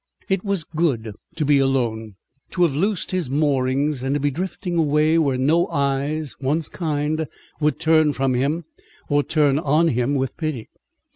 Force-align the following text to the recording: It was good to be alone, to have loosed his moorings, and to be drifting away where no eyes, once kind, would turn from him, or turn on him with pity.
It 0.27 0.43
was 0.43 0.63
good 0.63 1.11
to 1.35 1.45
be 1.45 1.59
alone, 1.59 2.15
to 2.53 2.63
have 2.63 2.73
loosed 2.75 3.11
his 3.11 3.29
moorings, 3.29 4.01
and 4.01 4.15
to 4.15 4.19
be 4.19 4.31
drifting 4.31 4.79
away 4.79 5.19
where 5.19 5.37
no 5.37 5.67
eyes, 5.67 6.35
once 6.39 6.69
kind, 6.69 7.27
would 7.59 7.79
turn 7.79 8.11
from 8.11 8.33
him, 8.33 8.63
or 9.09 9.21
turn 9.21 9.59
on 9.59 9.89
him 9.89 10.15
with 10.15 10.35
pity. 10.37 10.69